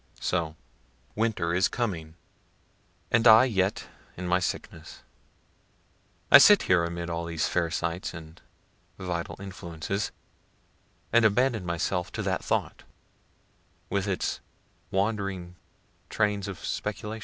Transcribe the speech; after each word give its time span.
So, 0.19 0.55
winter 1.13 1.53
is 1.53 1.67
coming; 1.67 2.15
and 3.11 3.27
I 3.27 3.43
yet 3.45 3.87
in 4.17 4.27
my 4.27 4.39
sickness. 4.39 5.03
I 6.31 6.39
sit 6.39 6.63
here 6.63 6.83
amid 6.83 7.07
all 7.07 7.25
these 7.25 7.47
fair 7.47 7.69
sights 7.69 8.11
and 8.11 8.41
vital 8.97 9.35
influences, 9.39 10.11
and 11.13 11.23
abandon 11.23 11.67
myself 11.67 12.11
to 12.13 12.23
that 12.23 12.43
thought, 12.43 12.81
with 13.91 14.07
its 14.07 14.39
wandering 14.89 15.55
trains 16.09 16.47
of 16.47 16.57
speculation. 16.65 17.19